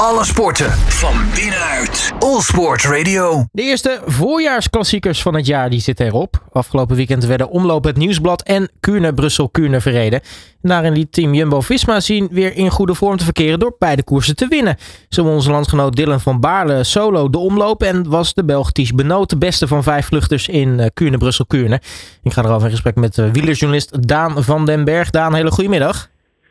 [0.00, 2.12] Alle sporten van binnenuit.
[2.18, 3.44] All Sport Radio.
[3.52, 6.42] De eerste voorjaarsklassiekers van het jaar die zitten erop.
[6.52, 10.20] Afgelopen weekend werden Omloop het Nieuwsblad en Kuurne-Brussel-Kuurne verreden.
[10.62, 14.36] En daarin liet team Jumbo-Visma zien weer in goede vorm te verkeren door beide koersen
[14.36, 14.76] te winnen.
[15.08, 18.92] Zo won onze landgenoot Dylan van Baarle solo de omloop en was de Belg Ties
[18.92, 21.80] Benoot de beste van vijf vluchters in eh, Kuurne-Brussel-Kuurne.
[22.22, 25.10] Ik ga erover in gesprek met uh, wielerjournalist Daan van den Berg.
[25.10, 26.08] Daan, hele goedemiddag.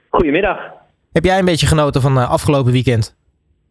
[0.09, 0.57] Goedemiddag.
[1.11, 3.15] Heb jij een beetje genoten van uh, afgelopen weekend?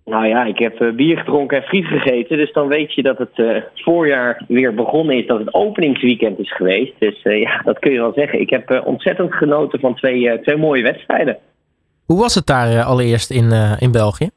[0.04, 2.36] Nou ja, ik heb bier gedronken en friet gegeten.
[2.36, 5.26] Dus dan weet je dat het uh, voorjaar weer begonnen is.
[5.26, 6.92] Dat het openingsweekend is geweest.
[6.98, 8.40] Dus uh, ja, dat kun je wel zeggen.
[8.40, 11.38] Ik heb ontzettend genoten van twee, twee mooie wedstrijden.
[12.06, 14.28] Hoe was het daar allereerst in, in België?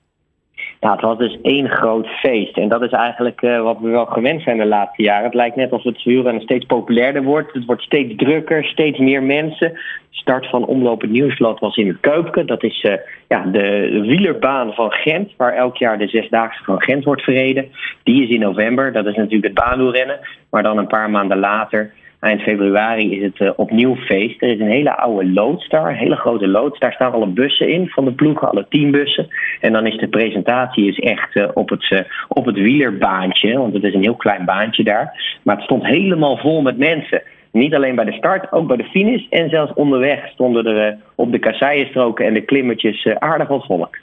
[0.80, 2.58] Nou, het was dus één groot feest.
[2.58, 5.26] En dat is eigenlijk uh, wat we wel gewend zijn de laatste jaren.
[5.26, 7.54] Het lijkt net alsof het wielrennen steeds populairder wordt.
[7.54, 9.72] Het wordt steeds drukker, steeds meer mensen.
[9.72, 12.46] De start van Omloop het Nieuwsblad was in Keupke.
[12.46, 12.94] Dat is uh,
[13.28, 17.72] ja, de wielerbaan van Gent, waar elk jaar de Zesdaagse van Gent wordt verreden.
[18.04, 20.20] Die is in november, dat is natuurlijk het baanwielrennen.
[20.50, 24.42] Maar dan een paar maanden later Eind februari is het uh, opnieuw feest.
[24.42, 26.80] Er is een hele oude loods daar, een hele grote loods.
[26.80, 29.28] Daar staan alle bussen in van de ploegen, alle teambussen.
[29.62, 33.74] En dan is de presentatie is echt uh, op, het, uh, op het wielerbaantje, want
[33.74, 35.38] het is een heel klein baantje daar.
[35.44, 37.22] Maar het stond helemaal vol met mensen.
[37.52, 39.26] Niet alleen bij de start, ook bij de finish.
[39.30, 43.98] En zelfs onderweg stonden er op de kasseienstroken en de klimmetjes aardig wat volk.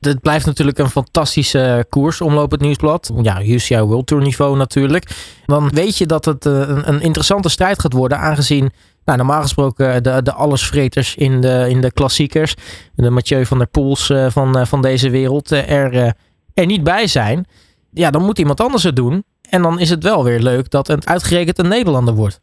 [0.00, 3.12] Het blijft natuurlijk een fantastische koers, omloop het nieuwsblad.
[3.22, 5.04] Ja, UCI World Tour niveau natuurlijk.
[5.46, 8.70] Dan weet je dat het een, een interessante strijd gaat worden, aangezien
[9.04, 12.54] nou, normaal gesproken de, de allesvreters in de, in de klassiekers,
[12.94, 16.14] de Mathieu van der Poels van, van deze wereld, er,
[16.54, 17.46] er niet bij zijn.
[17.90, 19.24] Ja, dan moet iemand anders het doen.
[19.50, 22.40] En dan is het wel weer leuk dat het uitgerekend een Nederlander wordt.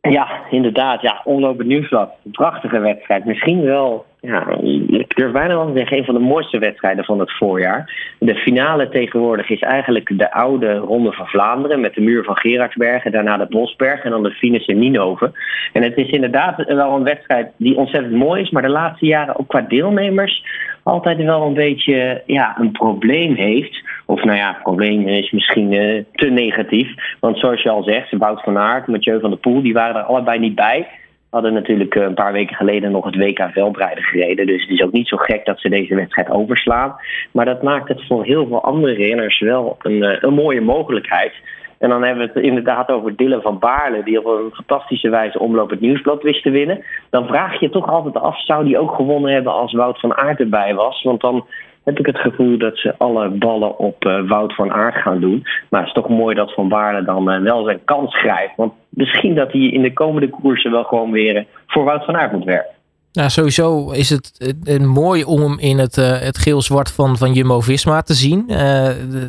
[0.00, 1.02] Ja, inderdaad.
[1.02, 2.10] Ja, omloop het nieuwsblad.
[2.32, 3.24] Prachtige wedstrijd.
[3.24, 4.46] Misschien wel ja,
[4.88, 8.12] ik durf bijna wel te zeggen, een van de mooiste wedstrijden van het voorjaar.
[8.18, 13.12] De finale tegenwoordig is eigenlijk de oude Ronde van Vlaanderen met de muur van Gerardsbergen,
[13.12, 15.32] daarna de Bosberg en dan de finish in Ninove.
[15.72, 19.38] En het is inderdaad wel een wedstrijd die ontzettend mooi is, maar de laatste jaren
[19.38, 20.44] ook qua deelnemers
[20.82, 23.82] altijd wel een beetje ja, een probleem heeft.
[24.06, 26.94] Of nou ja, probleem is misschien uh, te negatief.
[27.20, 30.02] Want zoals je al zegt, Wout van Aert, Mathieu van der Poel, die waren er
[30.02, 30.86] allebei niet bij
[31.30, 34.46] hadden natuurlijk eh, een paar weken geleden nog het WK veldrijden gereden.
[34.46, 36.96] Dus het is ook niet zo gek dat ze deze wedstrijd overslaan.
[37.32, 41.32] Maar dat maakt het voor heel veel andere renners wel een, eh, een mooie mogelijkheid.
[41.78, 45.38] En dan hebben we het inderdaad over Dylan van Baarle, die op een fantastische wijze
[45.38, 46.84] omloop het nieuwsblad wist te winnen.
[47.10, 50.40] Dan vraag je toch altijd af, zou die ook gewonnen hebben als Wout van Aert
[50.40, 51.02] erbij was?
[51.02, 51.46] Want dan
[51.90, 55.42] heb ik het gevoel dat ze alle ballen op uh, Wout van Aert gaan doen.
[55.70, 58.56] Maar het is toch mooi dat Van Baarle dan uh, wel zijn kans schrijft.
[58.56, 62.16] Want misschien dat hij in de komende koersen wel gewoon weer uh, voor Wout van
[62.16, 62.74] Aert moet werken.
[63.12, 68.02] Nou, sowieso is het, het mooi om hem in het, het geel-zwart van, van Jumbo-Visma
[68.02, 68.48] te zien.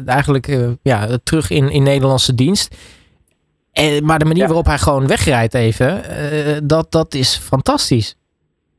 [0.05, 2.75] eigenlijk ja, terug in, in Nederlandse dienst.
[3.71, 4.47] En, maar de manier ja.
[4.47, 6.01] waarop hij gewoon wegrijdt even,
[6.67, 8.20] dat, dat is fantastisch.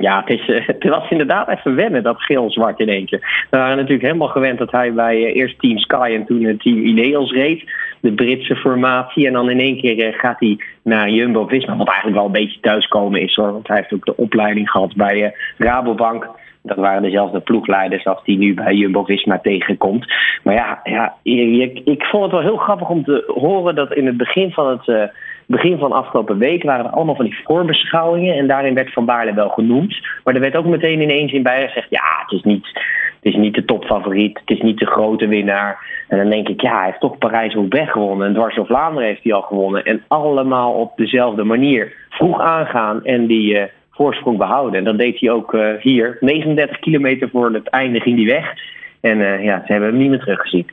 [0.02, 3.18] Ja, het, is, uh, het was inderdaad even wennen, dat geel-zwart in eentje.
[3.50, 6.58] We waren natuurlijk helemaal gewend dat hij bij uh, eerst Team Sky en toen uh,
[6.58, 7.70] Team Ineos reed.
[8.00, 9.26] De Britse formatie.
[9.26, 11.76] En dan in één keer gaat hij naar Jumbo-Visma.
[11.76, 13.52] Wat eigenlijk wel een beetje thuiskomen is hoor.
[13.52, 16.28] Want hij heeft ook de opleiding gehad bij Rabobank.
[16.62, 20.12] Dat waren dezelfde ploegleiders als die nu bij Jumbo-Visma tegenkomt.
[20.42, 24.06] Maar ja, ja ik, ik vond het wel heel grappig om te horen dat in
[24.06, 25.12] het begin van het
[25.52, 28.34] begin van afgelopen week waren er allemaal van die voorbeschouwingen.
[28.34, 29.96] En daarin werd Van Baarle wel genoemd.
[30.24, 32.66] Maar er werd ook meteen ineens in bij gezegd: ja, het is niet.
[33.22, 36.04] Het is niet de topfavoriet, het is niet de grote winnaar.
[36.08, 38.26] En dan denk ik, ja, hij heeft toch Parijs-Roubaix gewonnen.
[38.26, 39.84] En dwars door Vlaanderen heeft hij al gewonnen.
[39.84, 41.92] En allemaal op dezelfde manier.
[42.10, 44.78] Vroeg aangaan en die uh, voorsprong behouden.
[44.78, 46.16] En dat deed hij ook uh, hier.
[46.20, 48.54] 39 kilometer voor het einde ging hij weg.
[49.00, 50.66] En uh, ja, ze hebben hem niet meer teruggezien.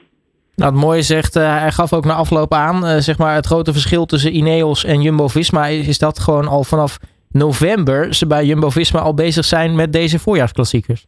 [0.59, 3.45] Nou, het mooie zegt, uh, hij gaf ook na afloop aan, uh, zeg maar, het
[3.45, 6.97] grote verschil tussen Ineos en Jumbo-Visma is, is, dat gewoon al vanaf
[7.31, 11.05] november ze bij Jumbo-Visma al bezig zijn met deze voorjaarsklassiekers.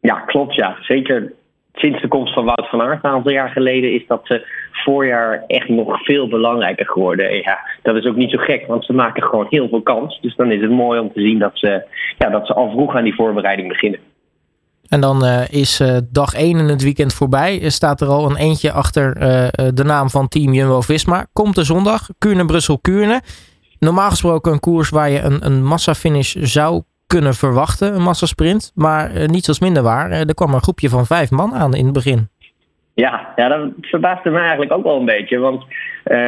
[0.00, 0.76] Ja, klopt, ja.
[0.80, 1.32] Zeker
[1.74, 4.38] sinds de komst van Wout van Aert een aantal jaar geleden is dat uh,
[4.72, 7.28] voorjaar echt nog veel belangrijker geworden.
[7.28, 10.20] En ja, dat is ook niet zo gek, want ze maken gewoon heel veel kans.
[10.20, 11.82] Dus dan is het mooi om te zien dat ze,
[12.18, 14.00] ja, dat ze al vroeg aan die voorbereiding beginnen.
[14.88, 17.62] En dan uh, is uh, dag 1 in het weekend voorbij.
[17.62, 21.26] Er staat er al een eentje achter uh, de naam van team Jumbo-Visma.
[21.32, 23.20] Komt de zondag, Kuurne-Brussel-Kuurne.
[23.78, 27.94] Normaal gesproken een koers waar je een, een massafinish zou kunnen verwachten.
[27.94, 28.72] Een massasprint.
[28.74, 30.10] Maar niets als minder waar.
[30.10, 32.28] er kwam een groepje van vijf man aan in het begin.
[32.94, 35.38] Ja, ja dat verbaasde me eigenlijk ook wel een beetje.
[35.38, 35.64] Want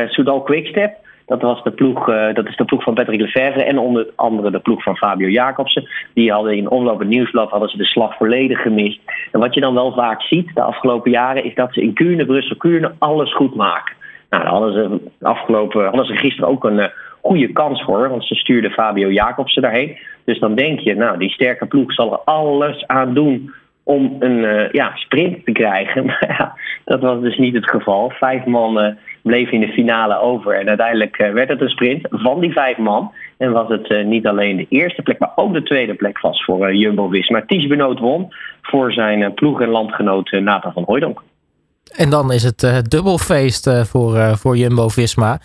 [0.06, 4.06] Soudal Quickstep Dat, was de ploeg, dat is de ploeg van Patrick Lefevre en onder
[4.14, 5.88] andere de ploeg van Fabio Jacobsen.
[6.14, 9.00] Die hadden in omloop het nieuwsblad hadden ze de slag volledig gemist.
[9.32, 12.26] En wat je dan wel vaak ziet de afgelopen jaren is dat ze in Kuurne,
[12.26, 13.94] Brussel, Kuurne alles goed maken.
[14.31, 16.90] Nou, daar hadden ze, afgelopen, hadden gisteren ook een
[17.20, 19.96] goede kans voor, want ze stuurden Fabio Jacobsen daarheen.
[20.25, 24.38] Dus dan denk je, nou, die sterke ploeg zal er alles aan doen om een
[24.38, 26.05] uh, ja, sprint te krijgen.
[26.06, 28.11] Maar ja, dat was dus niet het geval.
[28.11, 28.96] Vijf man
[29.26, 30.58] bleven in de finale over.
[30.58, 33.12] En uiteindelijk uh, werd het een sprint van die vijf man.
[33.38, 36.75] En was het niet alleen de eerste plek, maar ook de tweede plek was voor
[36.75, 37.43] Jumbo-Visma.
[37.46, 38.32] Ties Benoot won
[38.62, 41.23] voor zijn ploeg- en landgenoot Nathan van Hooydonk.
[41.96, 45.38] En dan is het uh, dubbelfeest uh, voor, uh, voor Jumbo-Visma.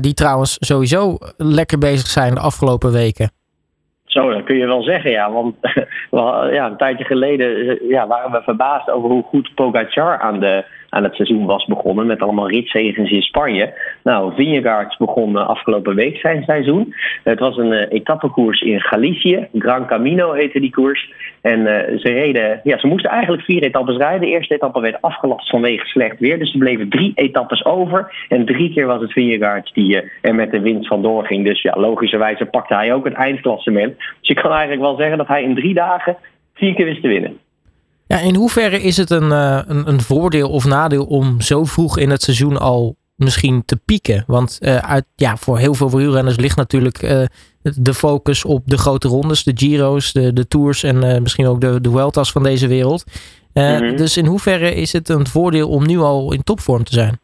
[0.00, 3.30] die trouwens sowieso lekker bezig zijn de afgelopen weken.
[4.12, 5.32] Zo, dat kun je wel zeggen, ja.
[5.32, 5.54] Want
[6.56, 11.02] ja, een tijdje geleden ja, waren we verbaasd over hoe goed Pogacar aan de aan
[11.02, 12.06] het seizoen was begonnen.
[12.06, 13.74] Met allemaal ritzegens in Spanje.
[14.02, 16.94] Nou, Vingegaard begon afgelopen week zijn seizoen.
[17.24, 19.48] Het was een uh, etappekoers in Galicië.
[19.52, 21.12] Gran Camino heette die koers.
[21.40, 21.66] En uh,
[21.98, 24.20] ze reden, ja, ze moesten eigenlijk vier etappes rijden.
[24.20, 26.38] De eerste etappe werd afgelast vanwege slecht weer.
[26.38, 28.26] Dus er bleven drie etappes over.
[28.28, 31.44] En drie keer was het Vingegaard die er met de winst vandoor ging.
[31.44, 33.96] Dus ja, logischerwijze pakte hij ook het eindklassement.
[33.96, 36.16] Dus je kan eigenlijk wel zeggen dat hij in drie dagen
[36.54, 37.38] vier keer wist te winnen.
[38.12, 42.10] Ja, in hoeverre is het een, een, een, voordeel of nadeel om zo vroeg in
[42.10, 44.24] het seizoen al misschien te pieken?
[44.26, 47.24] Want uh, uit, ja, voor heel veel wielrenners ligt natuurlijk uh,
[47.62, 51.80] de focus op de grote rondes, de Giro's, de, de Tours en misschien ook de,
[51.80, 53.04] de Vueltas van deze wereld.
[53.54, 53.96] Mm -hmm.
[53.96, 57.18] Dus in hoeverre is het een voordeel om nu al in topvorm te zijn?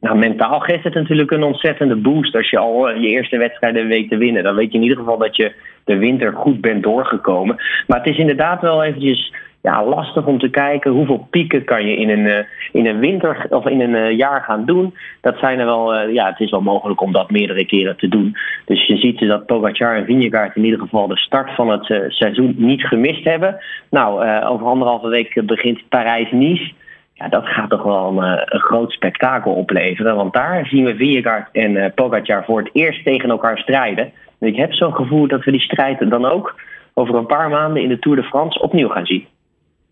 [0.00, 4.08] Nou, mentaal geeft het natuurlijk een ontzettende boost als je al je eerste wedstrijden weet
[4.08, 4.42] te winnen.
[4.42, 5.52] Dan weet je in ieder geval dat je
[5.84, 7.56] de winter goed bent doorgekomen.
[7.86, 9.32] Maar het is inderdaad wel eventjes
[9.62, 12.38] ja, lastig om te kijken hoeveel pieken kan je in een, uh,
[12.72, 14.94] in een winter of in een uh, jaar gaan doen.
[15.20, 18.08] Dat zijn er wel, uh, ja, het is wel mogelijk om dat meerdere keren te
[18.08, 18.36] doen.
[18.64, 22.54] Dus je ziet dat Pogacar en Vingegaard in ieder geval de start van het seizoen
[22.56, 23.58] niet gemist hebben.
[23.90, 26.72] Nou, over anderhalve week begint Parijs-Nice.
[27.14, 30.16] Ja, dat gaat toch wel een, groot spektakel opleveren.
[30.16, 34.12] Want daar zien we Vingegaard en Pogacar voor het eerst tegen elkaar strijden.
[34.38, 36.54] En ik heb zo'n gevoel dat we die strijd dan ook
[36.94, 39.26] over een paar maanden in de Tour de France opnieuw gaan zien.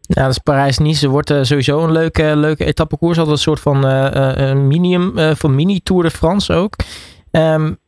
[0.08, 1.08] Ja, dat is Parijs-Nice.
[1.08, 3.18] wordt uh, sowieso een leuke, leuke etappekoers.
[3.18, 6.74] Altijd een soort van uh, van mini-Tour de France ook.
[7.30, 7.78] Um,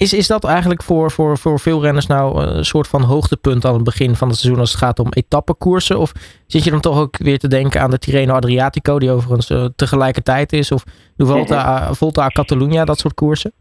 [0.00, 3.74] is, is dat eigenlijk voor, voor, voor veel renners nou een soort van hoogtepunt aan
[3.74, 5.98] het begin van het seizoen als het gaat om etappekoersen?
[5.98, 6.12] Of
[6.46, 9.64] zit je dan toch ook weer te denken aan de Tirreno Adriatico, die overigens uh,
[9.76, 10.72] tegelijkertijd is?
[10.72, 10.84] Of
[11.16, 13.52] de Volta, Volta Catalunya, dat soort koersen?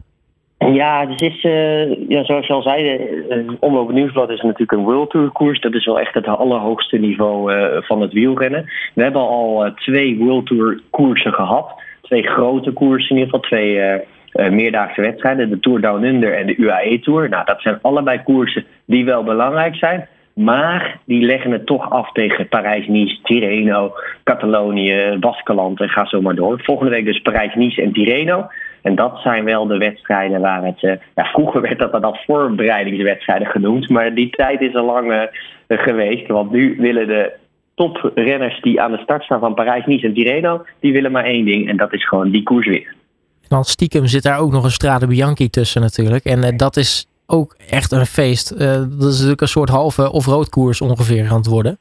[0.67, 2.97] Ja, dus is, uh, ja, zoals je al zei,
[3.29, 5.61] uh, Omloop Nieuwsblad is natuurlijk een World Tour koers.
[5.61, 7.51] Dat is wel echt het allerhoogste niveau
[7.81, 8.69] van het wielrennen.
[8.94, 11.81] We hebben al twee World Tour koersen gehad.
[12.01, 13.50] Twee grote koersen in ieder geval.
[13.50, 14.01] Twee
[14.51, 15.50] meerdaagse wedstrijden.
[15.50, 17.29] De Tour Down Under en de UAE Tour.
[17.29, 20.07] Nou, dat zijn allebei koersen die wel belangrijk zijn.
[20.33, 26.35] Maar die leggen het toch af tegen Parijs-Nice, Tirreno, Catalonië, Baskeland en ga zo maar
[26.35, 26.61] door.
[26.63, 28.47] Volgende week dus Parijs-Nice en Tirreno.
[28.81, 30.83] En dat zijn wel de wedstrijden waar het.
[30.83, 33.89] Uh, ja, vroeger werd dat dan voorbereidingswedstrijden genoemd.
[33.89, 35.21] Maar die tijd is al lang uh,
[35.67, 36.27] geweest.
[36.27, 37.31] Want nu willen de
[37.75, 40.65] toprenners die aan de start staan van Parijs-Nice en Tirreno.
[40.79, 41.69] die willen maar één ding.
[41.69, 42.93] En dat is gewoon die koers winnen.
[43.47, 46.25] Dan stiekem zit daar ook nog een Strade Bianchi tussen natuurlijk.
[46.25, 48.59] En uh, dat is ook echt een feest.
[48.59, 51.79] dat is natuurlijk een soort halve off-road koers ongeveer aan het worden.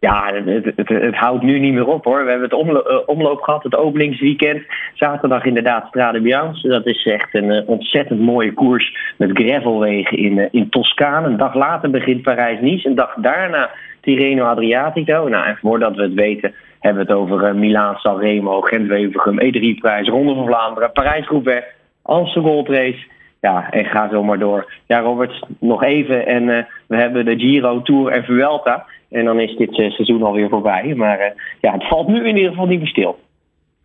[0.00, 2.24] Ja, het, het, het, houdt nu niet meer op hoor.
[2.24, 4.62] We hebben het omlo omloop gehad, het openingsweekend.
[4.94, 6.68] Zaterdag inderdaad Strade Bianche.
[6.68, 11.26] Dat is echt een uh, ontzettend mooie koers met gravelwegen in, uh, in Toscane.
[11.26, 12.88] Een dag later begint Parijs-Nice.
[12.88, 15.28] Een dag daarna Tirreno Adriatico.
[15.28, 20.34] Nou, en voordat we het weten hebben we het over Milaan, Sanremo, Gent-Wevelgem, E3-prijs, Ronde
[20.34, 21.66] van Vlaanderen, Parijs-Roubaix,
[22.02, 23.06] Amsterdam Gold Race.
[23.40, 24.72] Ja, en ga zo maar door.
[24.86, 26.26] Ja, Robert, nog even.
[26.26, 28.86] En we hebben de Giro, Tour en Vuelta.
[29.10, 30.94] En dan is dit seizoen alweer voorbij.
[30.94, 33.18] Maar ja, het valt nu in ieder geval niet meer stil.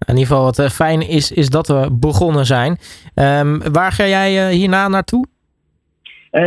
[0.08, 2.78] In ieder geval wat fijn is, is dat we begonnen zijn.
[3.16, 5.26] Um, waar ga jij hierna naartoe?
[6.32, 6.42] Uh,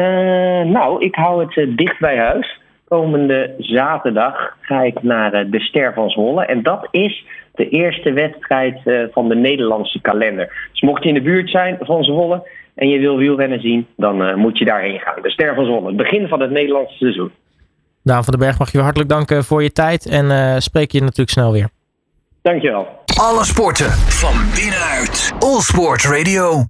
[0.73, 2.61] nou, ik hou het uh, dicht bij huis.
[2.89, 6.45] Komende zaterdag ga ik naar uh, de Ster van Zwolle.
[6.45, 8.81] En dat is de eerste wedstrijd
[9.13, 10.69] van de Nederlandse kalender.
[10.73, 14.39] Dus mocht je in de buurt zijn van Zwolle en je wil wielrennen zien, dan
[14.39, 15.23] moet je daarheen gaan.
[15.23, 17.31] De Ster van Zwolle, het begin van het Nederlandse seizoen.
[18.09, 21.31] Daan van den Berg mag je hartelijk danken voor je tijd en spreek je natuurlijk
[21.31, 21.69] snel weer.
[22.43, 22.87] Dankjewel.
[23.17, 25.33] Alle sporten van binnenuit.
[25.39, 26.65] All Sport Radio.